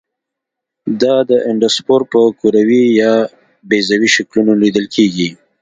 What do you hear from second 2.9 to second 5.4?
یا بیضوي شکلونو لیدل کیږي.